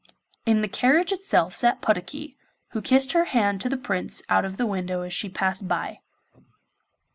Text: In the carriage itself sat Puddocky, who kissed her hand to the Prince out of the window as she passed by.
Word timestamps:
In 0.47 0.61
the 0.61 0.67
carriage 0.67 1.11
itself 1.11 1.55
sat 1.55 1.79
Puddocky, 1.79 2.35
who 2.69 2.81
kissed 2.81 3.11
her 3.11 3.25
hand 3.25 3.61
to 3.61 3.69
the 3.69 3.77
Prince 3.77 4.23
out 4.29 4.45
of 4.45 4.57
the 4.57 4.65
window 4.65 5.03
as 5.03 5.13
she 5.13 5.29
passed 5.29 5.67
by. 5.67 5.99